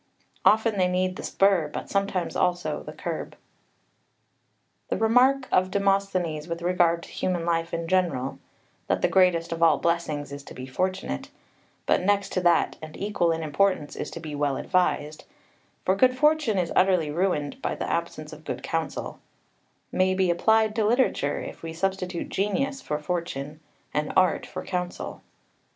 [0.43, 3.33] Often they need the spur, but sometimes also the curb.
[4.89, 8.39] 3 The remark of Demosthenes with regard to human life in general,
[8.87, 11.29] that the greatest of all blessings is to be fortunate,
[11.85, 15.25] but next to that and equal in importance is to be well advised,
[15.85, 19.19] for good fortune is utterly ruined by the absence of good counsel,
[19.91, 23.59] may be applied to literature, if we substitute genius for fortune,
[23.93, 25.21] and art for counsel.